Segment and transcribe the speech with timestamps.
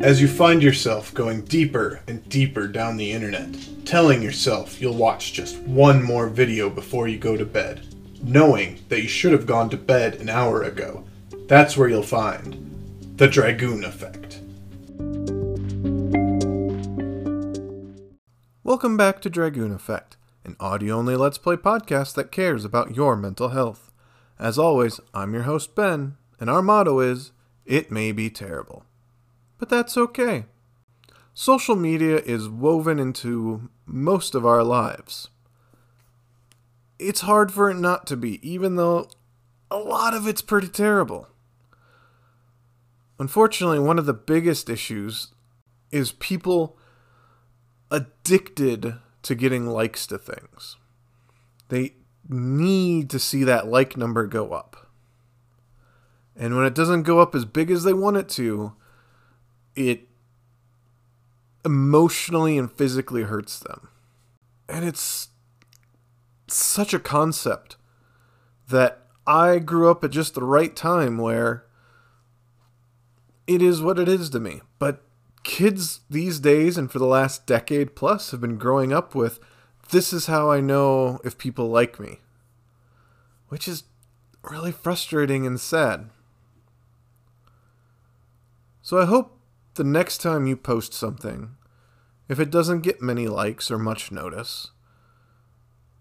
[0.00, 3.48] As you find yourself going deeper and deeper down the internet,
[3.84, 7.84] telling yourself you'll watch just one more video before you go to bed,
[8.22, 11.02] knowing that you should have gone to bed an hour ago,
[11.48, 14.38] that's where you'll find the Dragoon Effect.
[18.62, 23.16] Welcome back to Dragoon Effect, an audio only Let's Play podcast that cares about your
[23.16, 23.90] mental health.
[24.38, 27.32] As always, I'm your host, Ben, and our motto is
[27.66, 28.84] It May Be Terrible
[29.58, 30.46] but that's okay.
[31.34, 35.28] Social media is woven into most of our lives.
[36.98, 39.08] It's hard for it not to be, even though
[39.70, 41.28] a lot of it's pretty terrible.
[43.18, 45.28] Unfortunately, one of the biggest issues
[45.90, 46.76] is people
[47.90, 50.76] addicted to getting likes to things.
[51.68, 51.94] They
[52.28, 54.88] need to see that like number go up.
[56.36, 58.74] And when it doesn't go up as big as they want it to,
[59.78, 60.08] it
[61.64, 63.88] emotionally and physically hurts them.
[64.68, 65.28] And it's
[66.48, 67.76] such a concept
[68.68, 71.64] that I grew up at just the right time where
[73.46, 74.62] it is what it is to me.
[74.78, 75.02] But
[75.44, 79.38] kids these days and for the last decade plus have been growing up with
[79.90, 82.18] this is how I know if people like me.
[83.48, 83.84] Which is
[84.42, 86.10] really frustrating and sad.
[88.82, 89.37] So I hope
[89.78, 91.54] the next time you post something,
[92.28, 94.72] if it doesn't get many likes or much notice,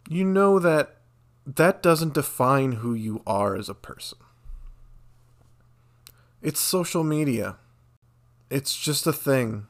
[0.10, 0.98] you know that
[1.46, 4.18] that doesn't define who you are as a person.
[6.42, 7.58] It's social media.
[8.50, 9.68] It's just a thing.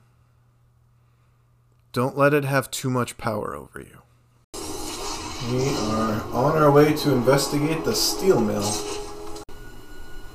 [1.92, 4.02] Don't let it have too much power over you.
[5.52, 8.74] We are on our way to investigate the steel mill.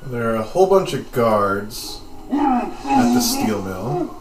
[0.04, 4.16] There are a whole bunch of guards at the steel mill.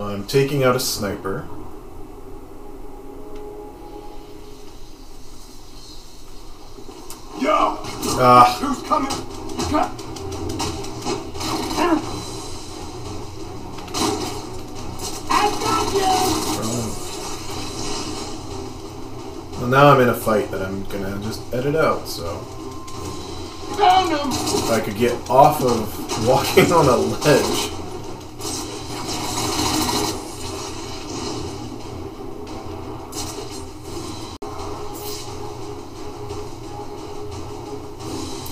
[0.00, 1.48] I'm taking out a sniper.
[7.40, 7.78] Yo!
[8.16, 8.58] Ah.
[8.60, 9.10] Who's coming?
[15.30, 16.12] I got you!
[19.58, 22.63] Well, now I'm in a fight that I'm gonna just edit out, so.
[23.76, 27.70] If I could get off of walking on a ledge.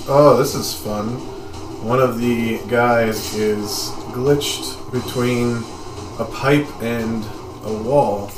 [0.05, 1.07] Oh, this is fun.
[1.87, 5.63] One of the guys is glitched between
[6.19, 7.23] a pipe and
[7.63, 8.29] a wall.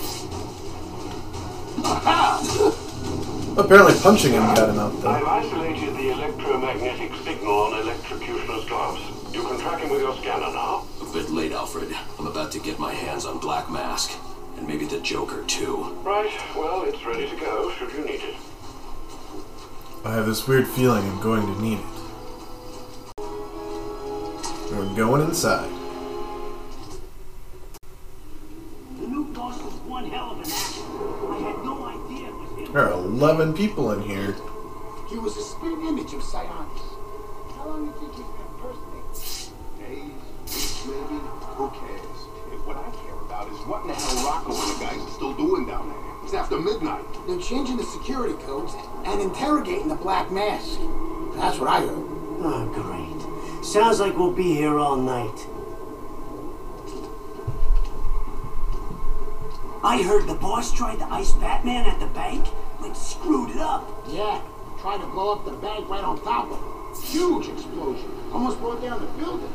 [3.58, 5.10] Apparently punching him got him out though.
[5.10, 9.02] I've isolated the electromagnetic signal on Electrocutioner's gloves.
[9.34, 10.86] You can track him with your scanner now.
[11.02, 11.96] A bit late, Alfred.
[12.20, 14.12] I'm about to get my hands on Black Mask.
[14.58, 15.96] And maybe the Joker, too.
[16.04, 18.36] Right, well, it's ready to go, should you need it.
[20.04, 21.86] I have this weird feeling I'm going to need it.
[24.72, 25.75] We're going inside.
[33.26, 34.36] 11 people in here.
[35.10, 36.78] He was a spitting image of Sionis.
[37.58, 40.14] How long do you think he's been impersonating?
[40.46, 41.18] Days, maybe?
[41.58, 42.20] Who cares?
[42.70, 45.34] What I care about is what in the hell Rocco and the guys are still
[45.34, 46.24] doing down there.
[46.24, 47.04] It's after midnight.
[47.26, 48.76] They're changing the security codes
[49.06, 50.78] and interrogating the Black Mask.
[51.34, 52.06] That's what I heard.
[52.46, 53.66] Oh, great.
[53.66, 55.48] Sounds like we'll be here all night.
[59.84, 62.46] I heard the boss tried to ice Batman at the bank,
[62.94, 63.90] screwed it up.
[64.08, 64.42] Yeah,
[64.80, 67.06] trying to blow up the bank right on top of it.
[67.06, 68.12] Huge explosion.
[68.32, 69.52] Almost brought down the building.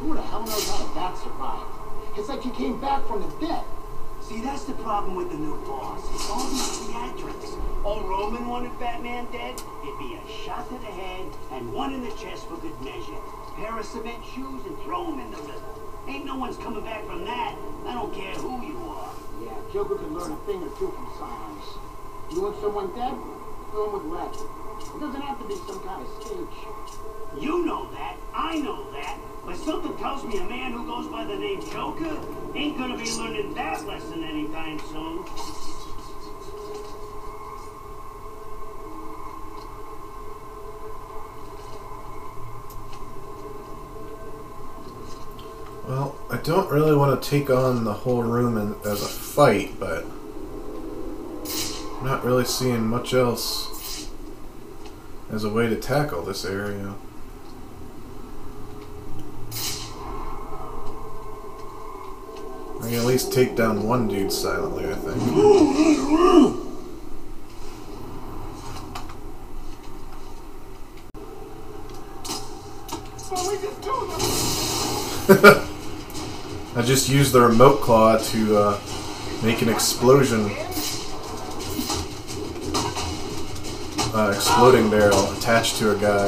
[0.00, 1.70] Who the hell knows how the bat survived?
[2.16, 3.64] It's like he came back from the dead.
[4.20, 6.04] See, that's the problem with the new boss.
[6.14, 7.56] It's all these theatrics.
[7.84, 12.02] All Roman wanted Batman dead, it'd be a shot to the head and one in
[12.02, 13.16] the chest for good measure.
[13.56, 15.72] Pair of cement shoes and throw him in the river.
[16.06, 17.54] Ain't no one's coming back from that.
[17.86, 19.14] I don't care who you are.
[19.42, 21.87] Yeah, Joker could learn a thing or two from Sionis.
[22.30, 23.14] You want someone dead?
[23.72, 24.34] Fill him with lead.
[24.34, 27.42] It doesn't have to be some kind of stage.
[27.42, 28.16] You know that.
[28.34, 29.18] I know that.
[29.46, 32.20] But something tells me a man who goes by the name Joker
[32.54, 35.24] ain't gonna be learning that lesson anytime soon.
[45.88, 49.80] Well, I don't really want to take on the whole room in, as a fight,
[49.80, 50.17] but I'm
[52.02, 54.08] not really seeing much else
[55.30, 56.94] as a way to tackle this area.
[62.80, 65.22] I can at least take down one dude silently, I think.
[76.74, 78.80] I just used the remote claw to uh,
[79.42, 80.48] make an explosion.
[84.18, 86.26] Uh, exploding barrel attached to a guy.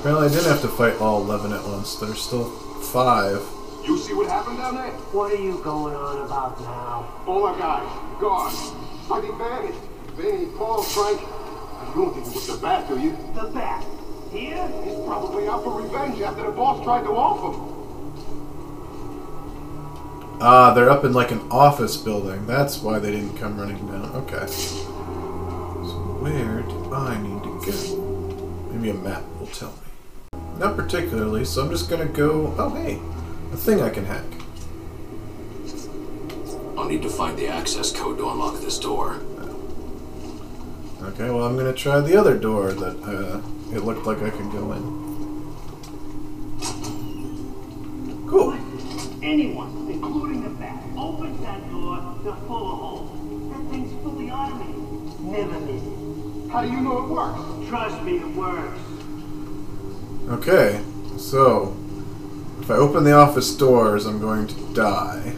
[0.00, 1.96] Apparently I didn't have to fight all 11 at once.
[1.96, 3.44] There's still five.
[3.84, 4.90] You see what happened down there?
[5.12, 7.12] What are you going on about now?
[7.26, 7.84] All our guys,
[8.18, 8.48] gone.
[9.12, 9.74] I think Vanny,
[10.16, 11.20] Vanny, Paul, Frank.
[11.20, 13.10] You don't think it was the bat, do you?
[13.34, 13.84] The bat.
[14.32, 14.66] Here?
[14.82, 17.69] He's probably out for revenge after the boss tried to off him.
[20.42, 22.46] Ah, they're up in like an office building.
[22.46, 24.10] That's why they didn't come running down.
[24.16, 24.46] Okay.
[24.46, 24.78] So
[26.20, 28.70] where do I need to go?
[28.72, 30.38] Maybe a map will tell me.
[30.58, 32.54] Not particularly, so I'm just gonna go...
[32.56, 32.98] Oh, hey!
[33.52, 34.24] A thing I can hack.
[36.78, 39.20] I'll need to find the access code to unlock this door.
[41.02, 43.42] Okay, well I'm gonna try the other door that uh,
[43.74, 45.10] it looked like I could go in.
[48.26, 48.54] Cool.
[49.22, 49.79] Anyone,
[52.22, 53.52] door, they're full of holes.
[53.52, 55.20] That thing's fully automated.
[55.20, 56.50] Never misses.
[56.50, 57.68] How do you know it works?
[57.68, 58.78] Trust me, it works.
[60.28, 60.82] Okay,
[61.16, 61.76] so
[62.60, 65.34] if I open the office doors, I'm going to die.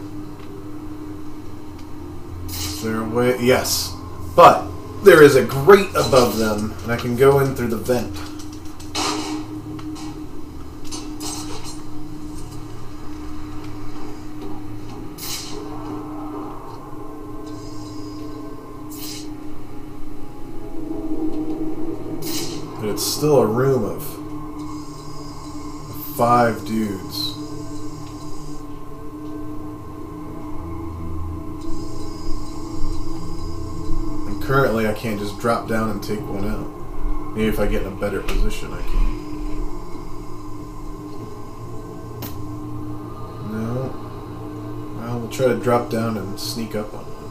[2.46, 3.38] Is there a way?
[3.40, 3.94] Yes,
[4.36, 4.66] but
[5.02, 8.31] there is a grate above them, and I can go in through the vent.
[22.92, 24.04] It's still a room of
[26.14, 27.38] five dudes.
[34.28, 36.68] And currently, I can't just drop down and take one out.
[37.34, 39.22] Maybe if I get in a better position, I can.
[43.52, 44.98] No.
[44.98, 47.21] Well, we'll try to drop down and sneak up on one.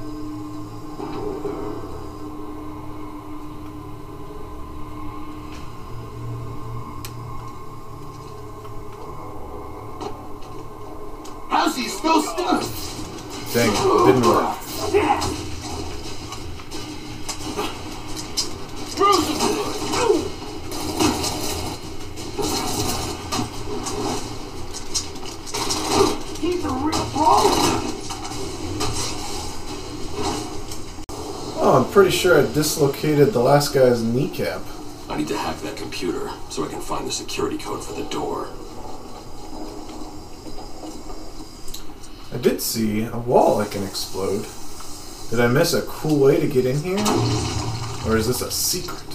[32.62, 34.62] Dislocated the last guy's kneecap.
[35.10, 38.08] I need to hack that computer so I can find the security code for the
[38.10, 38.50] door.
[42.31, 44.46] I did see a wall that can explode.
[45.31, 47.04] Did I miss a cool way to get in here?
[48.06, 49.12] Or is this a secret?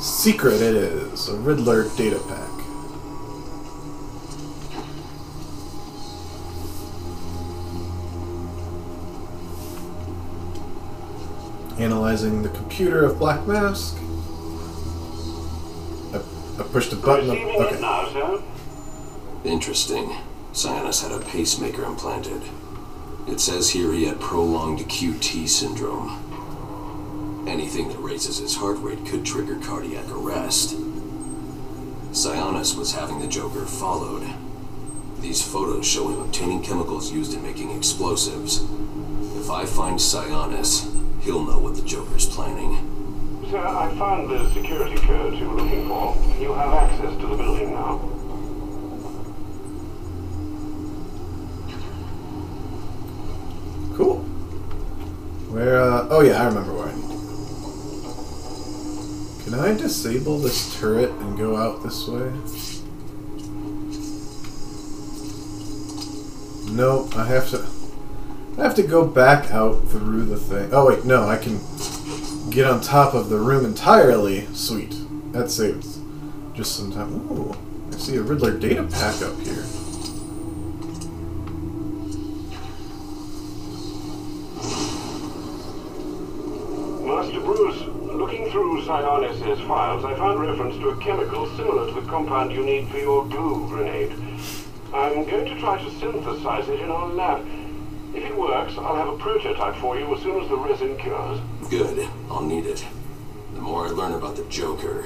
[0.00, 1.28] Secret it is.
[1.28, 2.53] A Riddler data pack.
[11.84, 13.94] Analyzing the computer of Black Mask.
[16.14, 16.16] I,
[16.58, 17.28] I pushed a button.
[17.28, 17.78] Receiving it Okay.
[17.78, 18.42] now.
[19.44, 20.16] Interesting.
[20.54, 22.40] Sionis had a pacemaker implanted.
[23.28, 27.44] It says here he had prolonged QT syndrome.
[27.46, 30.74] Anything that raises his heart rate could trigger cardiac arrest.
[32.12, 34.26] Sionis was having the Joker followed.
[35.18, 38.62] These photos show him obtaining chemicals used in making explosives.
[39.36, 40.90] If I find Sionis,
[41.22, 41.53] he'll know what the
[41.94, 42.74] Joker's planning.
[43.48, 46.16] Sir, I found the security codes you were looking for.
[46.40, 47.98] You have access to the building now.
[53.94, 54.24] Cool.
[55.52, 57.08] Where, uh, oh yeah, I remember where I need to
[59.44, 59.44] go.
[59.44, 62.32] Can I disable this turret and go out this way?
[66.74, 67.64] Nope, I have to,
[68.56, 70.70] I have to go back out through the thing.
[70.72, 71.58] Oh wait, no, I can
[72.50, 74.46] get on top of the room entirely.
[74.54, 74.94] Sweet.
[75.32, 75.98] That saves
[76.54, 77.12] just some time.
[77.32, 77.52] Ooh,
[77.92, 79.64] I see a Riddler data pack up here.
[87.04, 87.80] Master Bruce,
[88.14, 92.64] looking through Sionis' files, I found reference to a chemical similar to the compound you
[92.64, 94.12] need for your glue grenade.
[94.92, 97.44] I'm going to try to synthesize it in our lab.
[98.24, 101.40] If it works, I'll have a prototype for you as soon as the resin cures.
[101.68, 102.08] Good.
[102.30, 102.82] I'll need it.
[103.52, 105.04] The more I learn about the Joker,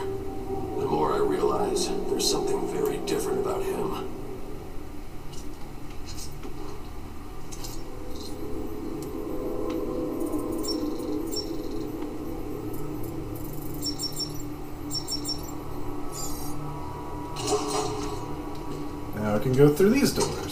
[0.78, 4.06] The more I realize, there's something very different about him.
[19.16, 20.47] Now I can go through these doors.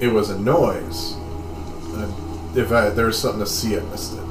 [0.00, 1.14] It was a noise.
[1.92, 2.10] Uh,
[2.56, 4.24] if I, there was something to see, I missed it.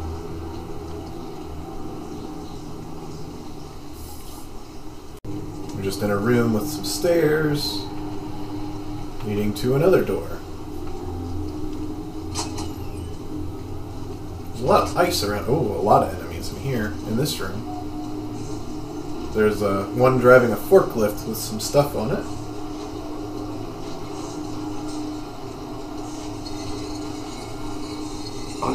[5.76, 7.82] We're just in a room with some stairs
[9.26, 10.28] leading to another door.
[14.48, 15.46] There's a lot of ice around.
[15.48, 17.68] Oh, a lot of enemies in here, in this room.
[19.36, 22.39] There's uh, one driving a forklift with some stuff on it.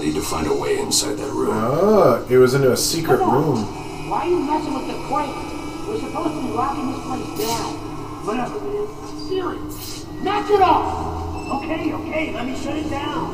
[0.04, 1.49] I'll to find a way inside that room.
[1.52, 3.34] Ah, it was into a secret Come on.
[3.42, 4.11] room.
[4.11, 5.32] Why are you messing with the crate?
[5.88, 7.73] We're supposed to be locking this place down.
[8.26, 9.28] Whatever, man.
[9.28, 10.06] Serious.
[10.20, 11.62] Knock it off!
[11.64, 13.32] Okay, okay, let me shut it down.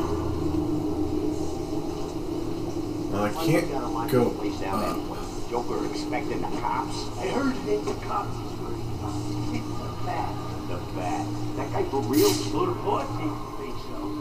[3.11, 5.51] Well, I can't you gotta lock go the place down up.
[5.51, 7.19] Joker expecting the cops.
[7.19, 9.19] I heard it ain't the cops he's worried about.
[9.59, 10.35] It's the bat.
[10.69, 11.27] The bat.
[11.57, 12.31] That guy for real?
[12.55, 13.50] Well, the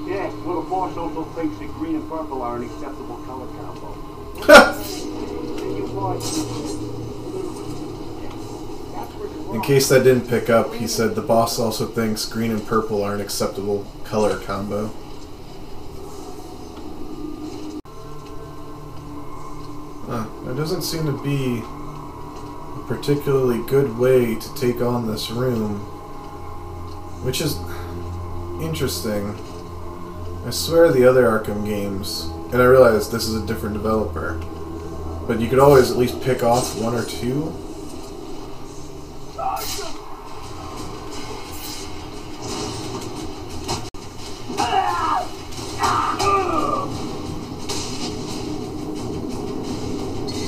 [0.10, 0.39] boss seems to think so.
[0.39, 3.94] Yeah, well, the boss also thinks that green and purple are an acceptable color combo.
[5.62, 6.36] And you boys-
[8.94, 12.25] That's where you're In case that didn't pick up, he said the boss also thinks
[12.25, 14.92] green and purple are an acceptable color combo.
[20.08, 25.80] Huh, there doesn't seem to be a particularly good way to take on this room,
[27.24, 27.60] which is
[28.60, 29.36] interesting.
[30.46, 34.34] I swear the other Arkham games, and I realize this is a different developer,
[35.27, 37.53] but you could always at least pick off one or two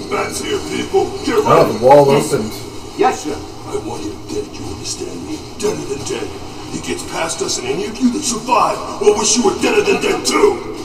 [0.09, 1.05] Bats here, people.
[1.25, 2.51] Get Oh, the wall opened.
[2.97, 3.35] Yes, sir.
[3.35, 5.37] I want him dead, you understand me?
[5.57, 6.40] Deader than dead.
[6.91, 10.01] Gets past us and any of you that survive will wish you were deader than
[10.01, 10.75] dead too.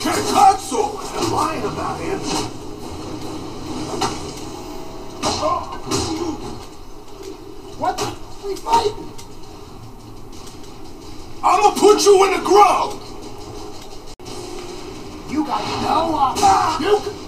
[0.00, 0.98] Can't console!
[0.98, 2.18] I'm lying about him.
[7.76, 8.48] What the?
[8.48, 9.12] We fighting?
[11.44, 13.02] I'ma put you in the ground!
[15.30, 17.19] You got no uh, You.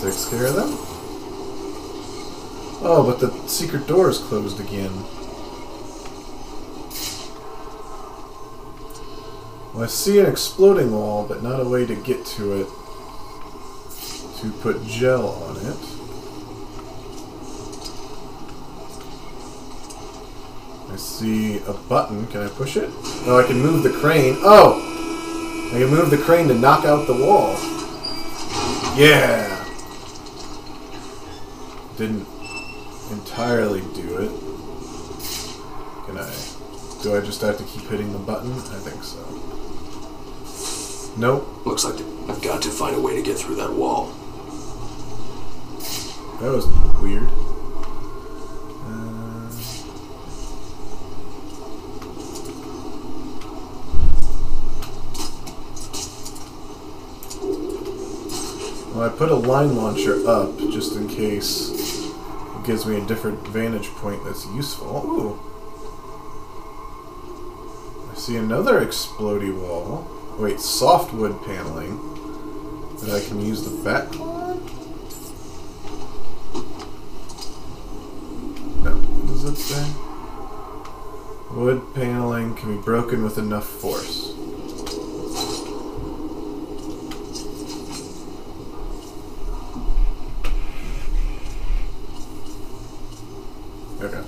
[0.00, 0.68] Takes care of them.
[2.80, 4.92] Oh, but the secret door is closed again.
[9.74, 12.68] Well, I see an exploding wall, but not a way to get to it
[14.38, 15.76] to put gel on it.
[20.92, 22.28] I see a button.
[22.28, 22.88] Can I push it?
[23.26, 24.36] Oh, I can move the crane.
[24.42, 24.80] Oh!
[25.74, 27.56] I can move the crane to knock out the wall.
[28.96, 29.57] Yeah!
[31.98, 32.26] Didn't
[33.10, 34.30] entirely do it.
[36.06, 36.32] Can I?
[37.02, 38.52] Do I just have to keep hitting the button?
[38.52, 39.18] I think so.
[41.18, 41.66] Nope.
[41.66, 41.96] Looks like
[42.30, 44.12] I've got to find a way to get through that wall.
[46.40, 46.68] That was
[47.02, 47.28] weird.
[58.94, 63.46] Well, I put a line launcher up just in case it gives me a different
[63.48, 65.04] vantage point that's useful.
[65.06, 65.40] Ooh.
[68.10, 70.06] I see another explodey wall.
[70.38, 71.98] Wait, softwood paneling
[73.00, 73.70] that I can use the
[74.20, 74.58] on?
[78.82, 80.08] No, what does it say?
[81.50, 84.34] Wood paneling can be broken with enough force.
[94.00, 94.22] Okay.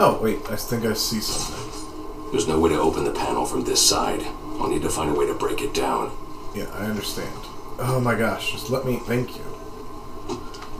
[0.00, 2.30] Oh, wait, I think I see something.
[2.30, 4.22] There's no way to open the panel from this side.
[4.60, 6.10] I'll need to find a way to break it down.
[6.54, 7.32] Yeah, I understand.
[7.78, 9.44] Oh my gosh, just let me thank you.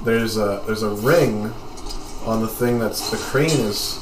[0.04, 1.52] There's a there's a ring
[2.24, 3.98] on the thing that's the crane is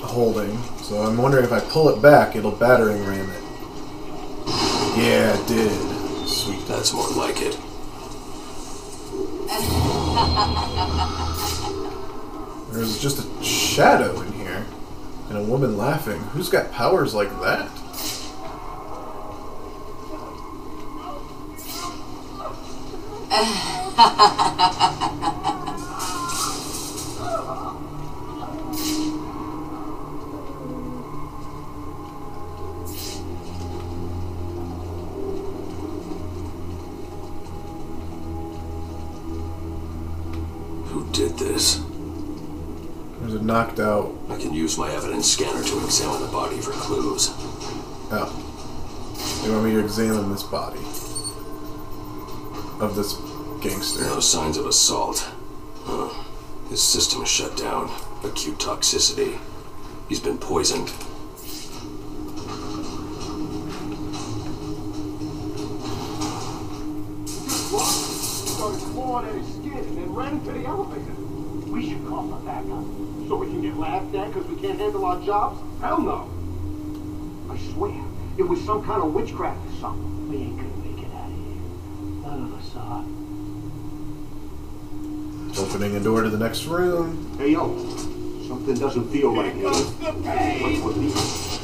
[0.00, 0.56] holding.
[0.82, 3.42] So I'm wondering if I pull it back, it'll battering ram it.
[4.96, 6.28] Yeah, it did.
[6.28, 6.66] Sweet.
[6.66, 7.58] That's more like it.
[12.72, 14.37] There's just a shadow in here.
[15.28, 16.20] And a woman laughing.
[16.32, 17.68] Who's got powers like that?
[40.86, 41.82] Who did this?
[43.20, 44.17] There's a knocked out.
[44.38, 47.30] I can use my evidence scanner to examine the body for clues.
[48.12, 48.30] Oh.
[49.42, 50.78] They want me to examine this body.
[52.80, 53.14] Of this
[53.60, 54.04] gangster.
[54.04, 55.28] No signs of assault.
[55.82, 56.10] Huh.
[56.68, 57.90] His system is shut down.
[58.22, 59.40] Acute toxicity.
[60.08, 60.90] He's been poisoned.
[68.46, 71.14] Started clawing at his skin and ran into the elevator.
[71.72, 73.07] We should call for backup.
[73.28, 75.60] So we can get laughed at because we can't handle our jobs?
[75.82, 76.30] Hell no.
[77.50, 78.02] I swear,
[78.38, 80.30] it was some kind of witchcraft or something.
[80.30, 81.60] We ain't gonna make it out of here.
[82.22, 83.04] None of us are.
[85.62, 87.36] Opening a door to the next room.
[87.36, 87.76] Hey, yo.
[88.48, 89.64] Something doesn't feel right here.
[89.64, 90.62] Goes the pain!
[90.62, 91.58] Let's put these.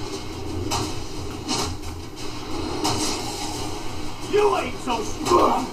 [4.31, 5.67] You ain't so strong!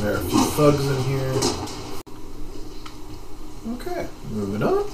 [0.00, 1.65] There are a few thugs in here.
[3.86, 4.90] Okay, moving on.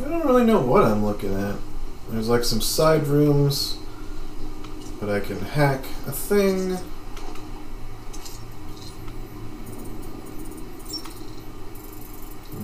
[0.00, 1.54] I don't really know what I'm looking at.
[2.10, 3.78] There's like some side rooms,
[4.98, 6.78] but I can hack a thing.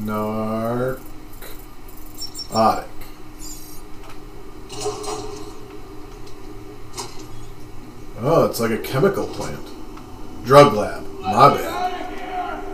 [0.01, 1.01] Narc.
[2.51, 2.85] Otic.
[8.21, 9.78] Oh, it's like a chemical plant.
[10.49, 11.05] Drug lab.
[11.21, 12.65] My bad.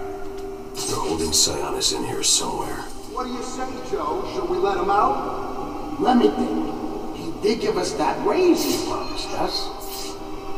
[0.76, 2.86] They're holding Sionis in here somewhere.
[3.10, 4.22] What do you say, Joe?
[4.32, 5.98] Should we let him out?
[6.00, 6.70] Let me think.
[7.18, 9.66] He did give us that raise he promised us.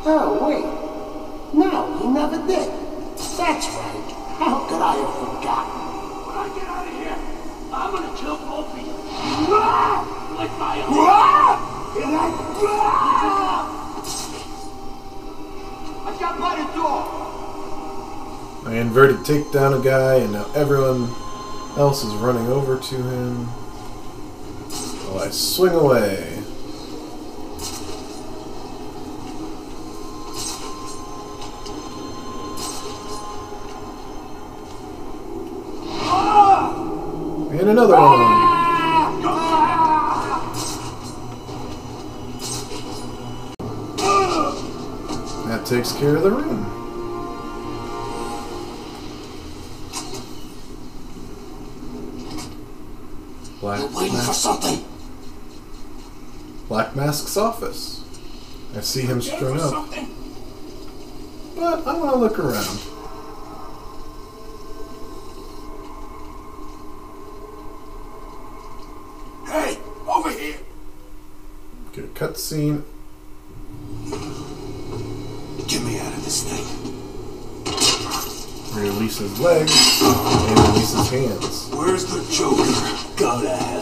[0.05, 0.69] Oh, wait.
[1.57, 2.69] No, he never did.
[3.17, 4.13] That's right.
[4.37, 5.73] How could I have forgotten?
[6.21, 7.17] When I get out of here,
[7.73, 8.93] I'm gonna kill both of you.
[9.57, 10.05] Ah!
[10.37, 10.93] Like my own.
[10.93, 11.97] Ah!
[11.97, 12.29] And I...
[12.61, 13.57] Ah!
[13.57, 13.66] I
[18.67, 21.09] I inverted take down a guy, and now everyone
[21.79, 23.47] else is running over to him.
[25.07, 26.33] While I swing away.
[37.61, 38.47] And another one.
[45.49, 46.86] That takes care of the room.
[57.07, 58.03] Mask's office.
[58.77, 59.89] I see him strung up,
[61.55, 62.81] but I want to look around.
[69.47, 70.59] Hey, over here.
[71.93, 72.83] Get a cutscene.
[75.69, 76.67] Get me out of this thing.
[78.83, 81.69] Release his legs and release his hands.
[81.73, 82.65] Where's the Joker?
[83.17, 83.76] Go to hell.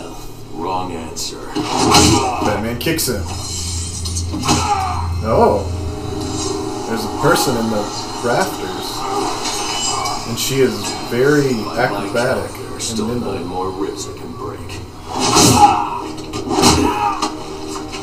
[0.65, 1.45] Wrong answer.
[1.55, 3.23] Batman kicks him.
[5.21, 5.69] Oh.
[6.89, 7.83] There's a person in the
[8.25, 8.89] rafters.
[10.27, 10.73] And she is
[11.11, 14.67] very My acrobatic There are and still nine more ribs I can break.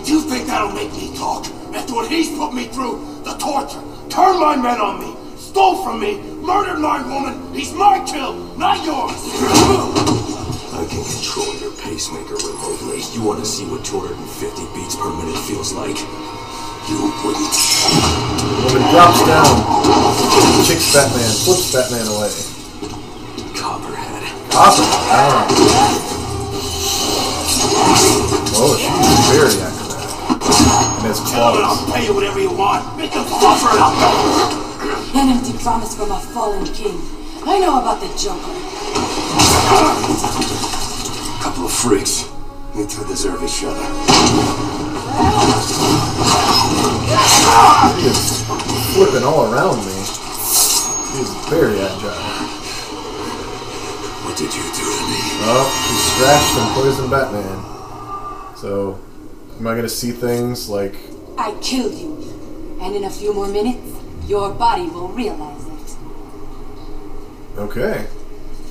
[0.05, 1.47] Do you think that'll make me talk?
[1.73, 5.99] After what he's put me through, the torture, turned my men on me, stole from
[5.99, 10.00] me, murdered my woman, he's my kill, not yours!
[10.81, 13.05] I can control your pacemaker remotely.
[13.13, 14.17] You want to see what 250
[14.73, 15.93] beats per minute feels like?
[16.89, 17.53] You wouldn't.
[18.65, 19.61] Woman drops down,
[20.65, 22.33] kicks Batman, flips Batman away.
[23.53, 24.25] Copperhead.
[24.57, 24.89] Awesome.
[25.05, 25.45] Ah.
[28.57, 30.17] Oh, she's very acrobatic.
[30.97, 31.77] And has Tell him claws.
[31.77, 32.81] I'll pay you whatever you want.
[32.97, 35.21] Make them suffer out there!
[35.21, 36.97] An empty promise from a fallen king.
[37.45, 38.49] I know about the Joker.
[41.51, 42.29] Couple of freaks.
[42.73, 43.83] You two deserve each other.
[47.99, 48.41] She is
[48.95, 49.91] flipping all around me.
[51.11, 52.15] He's very agile.
[54.23, 55.19] What did you do to me?
[55.43, 58.55] Oh, he scratched and poisoned Batman.
[58.55, 58.97] So,
[59.59, 60.95] am I gonna see things like
[61.37, 62.79] I killed you.
[62.79, 65.97] And in a few more minutes, your body will realize it.
[67.57, 68.07] Okay.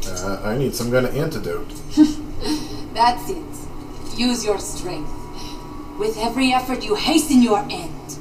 [0.07, 1.71] Uh, I need some kind of antidote.
[3.01, 4.19] That's it.
[4.19, 5.11] Use your strength.
[5.99, 7.71] With every effort, you hasten your end.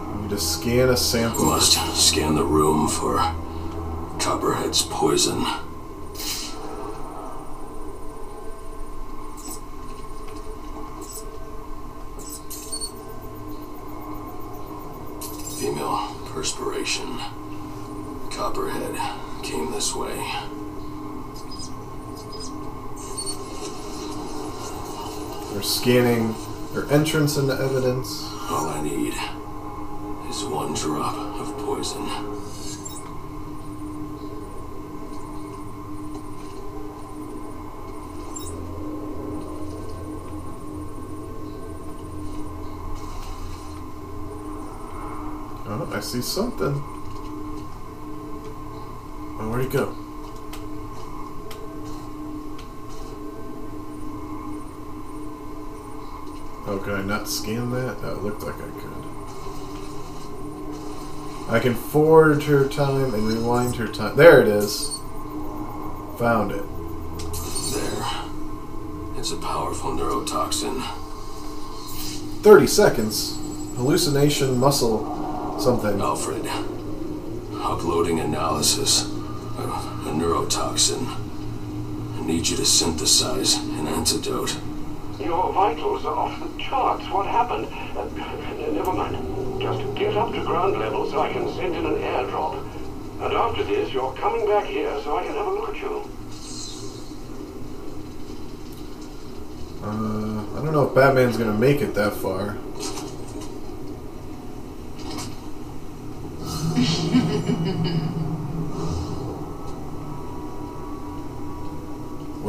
[0.00, 1.44] I need to scan a sample.
[1.44, 3.18] Must scan the room for
[4.18, 5.44] Copperhead's poison.
[15.60, 17.20] Female perspiration.
[18.36, 18.94] Copperhead
[19.42, 20.14] came this way.
[25.52, 26.34] They're scanning
[26.74, 28.24] their entrance into evidence.
[28.50, 29.14] All I need
[30.28, 32.02] is one drop of poison.
[45.68, 46.95] Oh, I see something.
[49.38, 49.94] Oh, where'd he go?
[56.66, 57.98] Oh, could I not scan that?
[58.02, 58.92] Oh, it looked like I could.
[61.48, 64.16] I can forward her time and rewind her time.
[64.16, 64.98] There it is.
[66.18, 66.64] Found it.
[67.72, 68.06] There.
[69.16, 70.82] It's a powerful neurotoxin.
[72.42, 73.36] 30 seconds.
[73.76, 76.00] Hallucination, muscle, something.
[76.00, 76.46] Alfred.
[77.52, 79.15] Uploading analysis
[80.26, 81.06] neurotoxin.
[82.18, 84.56] I need you to synthesize an antidote.
[85.20, 87.04] Your vitals are off the charts.
[87.10, 87.66] What happened?
[87.96, 88.04] Uh,
[88.72, 89.62] never mind.
[89.62, 92.62] Just get up to ground level so I can send in an airdrop.
[93.20, 96.10] And after this, you're coming back here so I can have a look at you.
[99.82, 102.58] Uh, I don't know if Batman's gonna make it that far.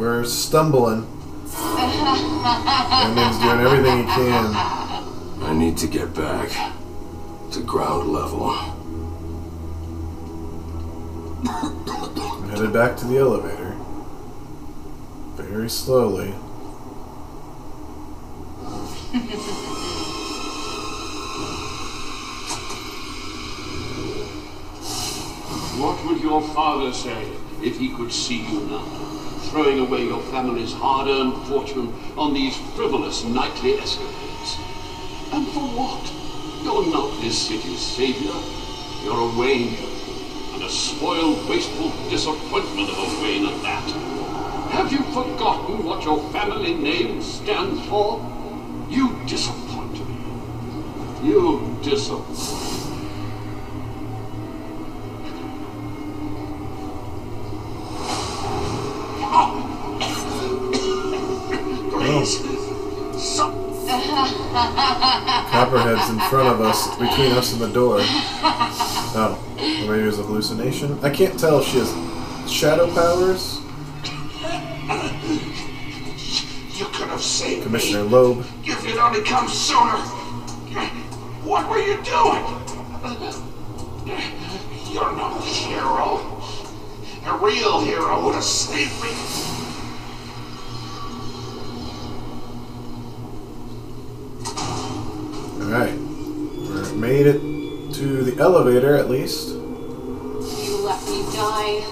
[0.08, 1.06] We're stumbling.
[1.52, 4.54] Batman's doing everything he can.
[5.42, 6.48] I need to get back
[7.52, 8.48] to ground level.
[11.44, 13.76] I'm headed back to the elevator.
[15.36, 16.30] Very slowly.
[25.76, 27.28] What would your father say
[27.62, 29.07] if he could see you now,
[29.38, 34.56] throwing away your family's hard-earned fortune on these frivolous nightly escapades?
[35.32, 36.12] And for what?
[36.64, 38.34] You're not this city's savior.
[39.04, 39.76] You're a Wayne,
[40.54, 43.90] and a spoiled, wasteful disappointment of a Wayne at that.
[44.72, 48.20] Have you forgotten what your family name stands for?
[48.88, 51.28] You disappoint me.
[51.28, 52.67] You disappoint.
[65.88, 67.96] In front of us, between us and the door.
[68.00, 70.98] Oh, maybe it was a hallucination.
[71.02, 71.88] I can't tell if she has
[72.52, 73.60] shadow powers.
[76.78, 78.10] You could have saved Commissioner me.
[78.10, 78.44] Loeb.
[78.64, 79.96] If you'd only come sooner.
[81.42, 82.44] What were you doing?
[84.92, 86.20] You're no hero.
[87.24, 89.47] A real hero would have saved me.
[95.68, 95.92] Alright.
[95.92, 97.40] We made it
[97.92, 99.48] to the elevator at least.
[99.50, 101.84] You let me die.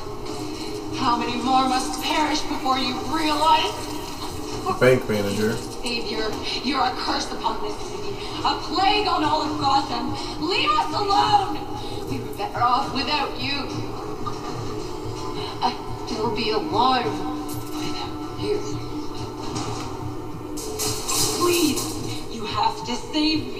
[0.96, 3.74] How many more must perish before you realize?
[4.80, 5.52] Bank manager.
[5.56, 6.30] Savior,
[6.64, 10.14] you're a curse upon this city, a plague on all of Gotham.
[10.48, 11.58] Leave us alone.
[12.10, 13.68] We were better off without you.
[15.60, 17.04] I'd still be alive
[17.76, 18.58] without you.
[21.36, 23.55] Please, you have to save me.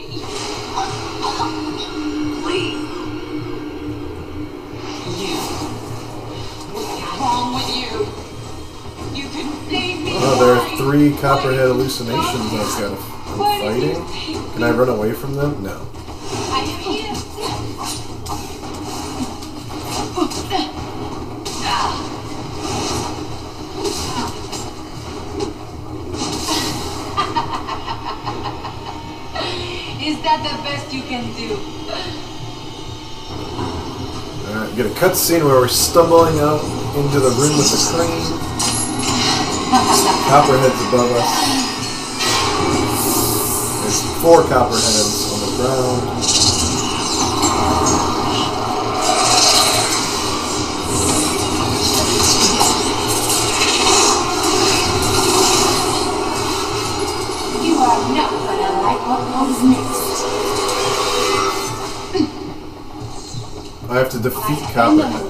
[10.18, 12.98] Oh, there are three Copperhead hallucinations I've got.
[13.36, 14.52] Fighting.
[14.52, 15.62] Can I run away from them?
[15.62, 15.86] No.
[30.06, 31.58] Is that the best you can do?
[34.46, 36.62] Alright, get a cutscene where we're stumbling out
[36.94, 38.22] into the room with the crane.
[40.30, 41.26] Copperhead's above us.
[43.82, 46.06] There's four copperheads on the ground.
[57.66, 59.95] You are not gonna like what comes next.
[63.88, 65.25] I have to defeat I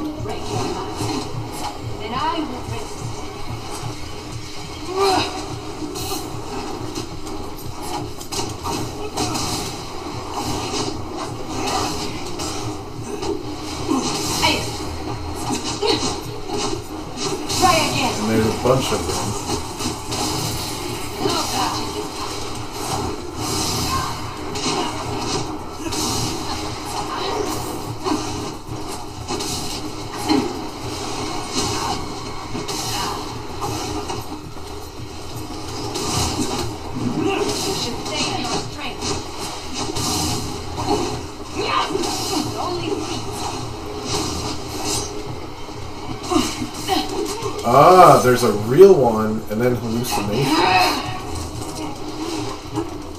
[47.79, 50.49] Ah, there's a real one and then hallucinations.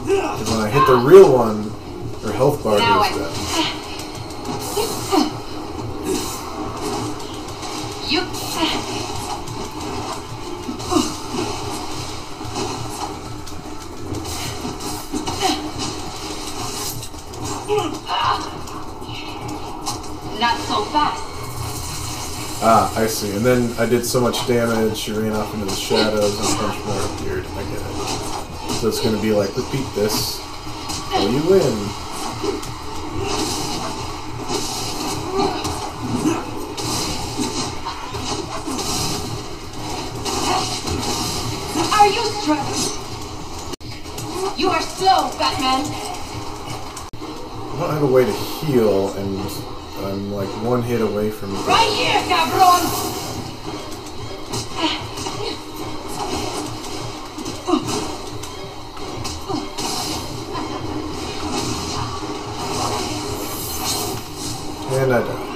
[0.09, 1.69] And when I hit the real one,
[2.23, 3.33] her health bar goes down.
[20.39, 21.26] Not so fast.
[22.59, 23.35] Ah, I see.
[23.35, 26.57] And then I did so much damage, she ran off into the shadows, and a
[26.61, 27.45] bunch more appeared.
[27.45, 27.83] I get it.
[28.81, 30.41] So it's gonna be like, repeat this,
[31.11, 31.61] till you win.
[41.93, 42.93] Are you struggling?
[44.57, 45.85] You are slow, Batman.
[47.13, 49.39] I don't have a way to heal, and
[50.05, 52.83] I'm like one hit away from Right here, cabron.
[64.89, 65.47] And I die.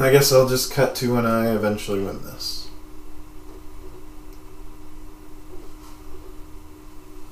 [0.06, 2.68] I guess I'll just cut to when I eventually win this.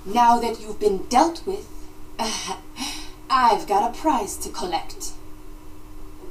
[0.04, 1.68] Now that you've been dealt with,
[2.18, 2.56] uh,
[3.40, 5.12] I've got a prize to collect.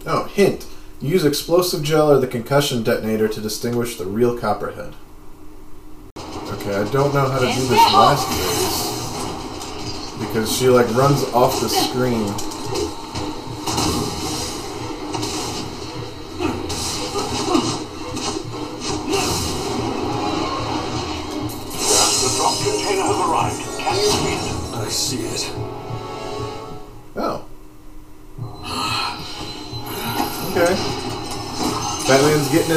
[0.06, 0.68] Oh, hint.
[1.00, 4.94] Use explosive gel or the concussion detonator to distinguish the real copperhead.
[6.18, 10.20] Okay, I don't know how to do this last phase.
[10.20, 12.28] Because she like runs off the screen.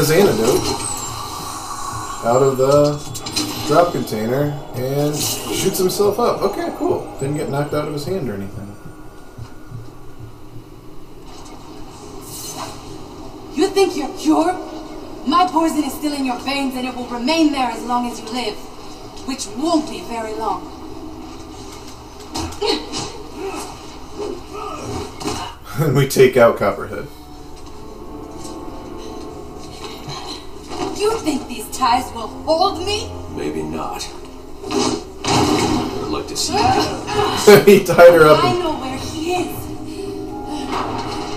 [0.00, 0.64] His antidote
[2.24, 2.96] out of the
[3.68, 6.40] drop container and shoots himself up.
[6.40, 7.14] Okay, cool.
[7.20, 8.66] Didn't get knocked out of his hand or anything.
[13.54, 14.56] You think you're cured?
[15.26, 18.18] My poison is still in your veins and it will remain there as long as
[18.20, 18.56] you live.
[19.28, 20.78] Which won't be very long.
[25.78, 27.06] and we take out Copperhead.
[31.00, 33.10] You think these ties will hold me?
[33.34, 34.06] Maybe not.
[34.70, 37.46] I'd like to see ah.
[37.48, 39.56] you get he tied her up I know where he is.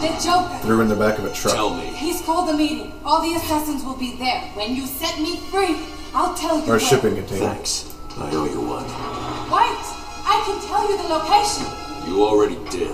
[0.02, 0.58] The Joker.
[0.64, 1.56] threw her in the back of a truck.
[1.56, 1.86] Tell me.
[1.96, 2.92] He's called a meeting.
[3.06, 4.42] All the assassins will be there.
[4.54, 5.80] When you set me free,
[6.14, 6.76] I'll tell you Or where.
[6.76, 7.54] a shipping container.
[7.54, 7.96] Thanks.
[8.18, 8.84] I owe you one.
[9.48, 9.80] Wait!
[10.28, 11.68] I can tell you the location.
[12.06, 12.92] You already did.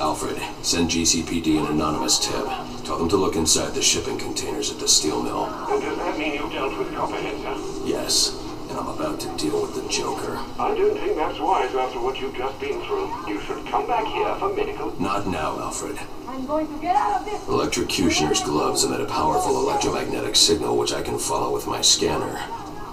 [0.00, 2.46] Alfred, send GCPD an anonymous tip.
[2.84, 5.44] Tell them to look inside the shipping containers at the steel mill.
[5.44, 7.84] And does that mean you dealt with Copperhead, sir?
[7.84, 8.34] Yes,
[8.70, 10.38] and I'm about to deal with the Joker.
[10.58, 13.28] I don't think that's wise after what you've just been through.
[13.28, 14.98] You should come back here for medical.
[14.98, 15.98] Not now, Alfred.
[16.26, 17.46] I'm going to get out of this.
[17.46, 22.40] Electrocutioner's gloves emit a powerful electromagnetic signal which I can follow with my scanner.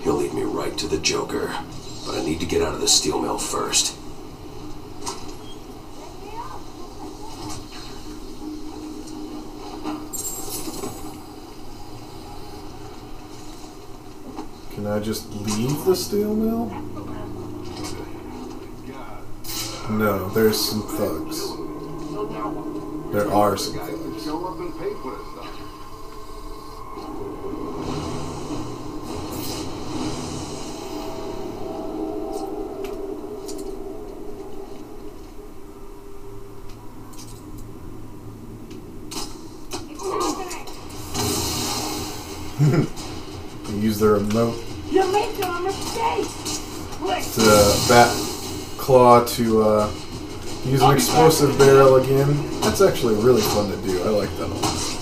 [0.03, 1.55] He'll lead me right to the Joker.
[2.05, 3.97] But I need to get out of the steel mill first.
[14.87, 16.67] Can I just leave the steel mill?
[19.89, 21.51] No, there's some thugs.
[23.11, 24.23] There are some thugs.
[24.23, 25.53] Show up and pay for this stuff.
[43.83, 44.66] Use the remote
[47.87, 48.11] bat
[48.77, 49.91] claw to uh,
[50.65, 52.35] use an explosive barrel again.
[52.59, 54.03] That's actually really fun to do.
[54.03, 54.93] I like that a lot.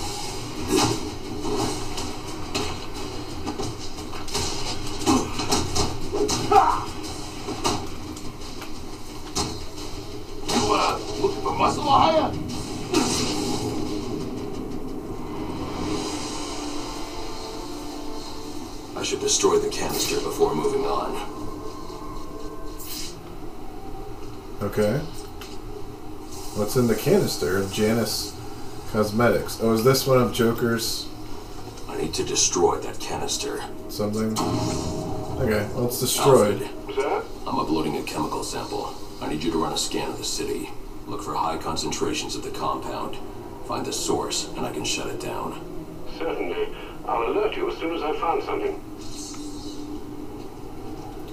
[10.47, 12.31] You, uh, looking for muscle hire?
[18.95, 21.44] I should destroy the canister before moving on.
[24.65, 24.97] Okay.
[26.58, 28.36] What's in the canister of Janus
[28.91, 29.60] Cosmetics?
[29.62, 31.08] Oh, is this one of Joker's
[31.88, 33.62] I need to destroy that canister.
[33.89, 34.32] something?
[35.39, 36.63] Okay, well, it's destroyed.
[36.63, 37.23] Alfred, Sir?
[37.45, 38.95] I'm uploading a chemical sample.
[39.21, 40.71] I need you to run a scan of the city.
[41.06, 43.17] Look for high concentrations of the compound.
[43.67, 45.62] Find the source, and I can shut it down.
[46.17, 46.75] Certainly.
[47.08, 48.82] I'll alert you as soon as I find something.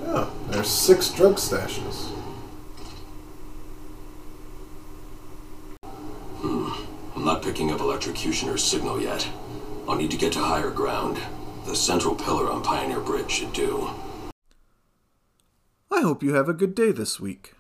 [0.05, 2.11] Oh, there's six drug stashes.
[7.23, 9.29] I'm not picking up electrocutioner's signal yet.
[9.89, 11.19] I'll need to get to higher ground.
[11.67, 13.91] The central pillar on Pioneer Bridge should do.
[15.89, 17.55] I hope you have a good day this week.